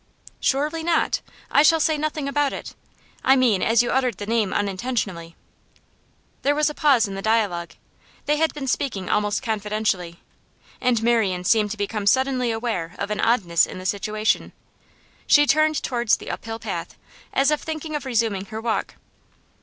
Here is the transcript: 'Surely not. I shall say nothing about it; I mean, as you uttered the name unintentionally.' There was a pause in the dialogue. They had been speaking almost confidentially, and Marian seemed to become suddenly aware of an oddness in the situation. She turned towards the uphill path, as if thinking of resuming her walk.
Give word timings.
'Surely 0.39 0.81
not. 0.81 1.21
I 1.51 1.61
shall 1.61 1.79
say 1.79 1.95
nothing 1.95 2.27
about 2.27 2.53
it; 2.53 2.73
I 3.23 3.35
mean, 3.35 3.61
as 3.61 3.83
you 3.83 3.91
uttered 3.91 4.17
the 4.17 4.25
name 4.25 4.51
unintentionally.' 4.51 5.35
There 6.41 6.55
was 6.55 6.71
a 6.71 6.73
pause 6.73 7.07
in 7.07 7.13
the 7.13 7.21
dialogue. 7.21 7.73
They 8.25 8.37
had 8.37 8.51
been 8.51 8.65
speaking 8.65 9.09
almost 9.11 9.43
confidentially, 9.43 10.19
and 10.81 11.03
Marian 11.03 11.43
seemed 11.43 11.69
to 11.69 11.77
become 11.77 12.07
suddenly 12.07 12.49
aware 12.49 12.95
of 12.97 13.11
an 13.11 13.19
oddness 13.19 13.67
in 13.67 13.77
the 13.77 13.85
situation. 13.85 14.53
She 15.27 15.45
turned 15.45 15.83
towards 15.83 16.17
the 16.17 16.31
uphill 16.31 16.57
path, 16.57 16.95
as 17.31 17.51
if 17.51 17.61
thinking 17.61 17.95
of 17.95 18.03
resuming 18.03 18.45
her 18.45 18.59
walk. 18.59 18.95